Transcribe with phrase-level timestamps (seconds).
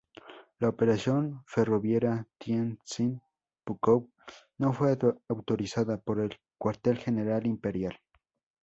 [0.57, 4.09] La Operación Ferroviaria Tientsin-Pukow
[4.57, 7.99] no fue autorizada por el Cuartel General Imperial.